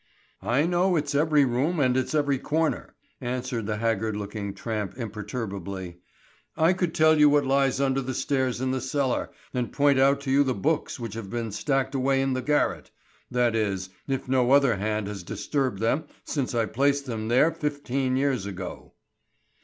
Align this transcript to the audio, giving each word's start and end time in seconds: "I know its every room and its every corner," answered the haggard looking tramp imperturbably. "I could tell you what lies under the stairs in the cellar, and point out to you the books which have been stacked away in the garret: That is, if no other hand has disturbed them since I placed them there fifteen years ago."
"I 0.41 0.65
know 0.65 0.95
its 0.95 1.13
every 1.13 1.45
room 1.45 1.79
and 1.79 1.95
its 1.95 2.15
every 2.15 2.39
corner," 2.39 2.95
answered 3.21 3.67
the 3.67 3.77
haggard 3.77 4.17
looking 4.17 4.55
tramp 4.55 4.97
imperturbably. 4.97 5.97
"I 6.57 6.73
could 6.73 6.95
tell 6.95 7.19
you 7.19 7.29
what 7.29 7.45
lies 7.45 7.79
under 7.79 8.01
the 8.01 8.15
stairs 8.15 8.61
in 8.61 8.71
the 8.71 8.81
cellar, 8.81 9.29
and 9.53 9.71
point 9.71 9.99
out 9.99 10.19
to 10.21 10.31
you 10.31 10.43
the 10.43 10.55
books 10.55 10.99
which 10.99 11.13
have 11.13 11.29
been 11.29 11.51
stacked 11.51 11.93
away 11.93 12.19
in 12.19 12.33
the 12.33 12.41
garret: 12.41 12.89
That 13.29 13.55
is, 13.55 13.89
if 14.07 14.27
no 14.27 14.49
other 14.53 14.75
hand 14.77 15.05
has 15.05 15.21
disturbed 15.21 15.77
them 15.77 16.05
since 16.23 16.55
I 16.55 16.65
placed 16.65 17.05
them 17.05 17.27
there 17.27 17.51
fifteen 17.51 18.17
years 18.17 18.47
ago." 18.47 18.93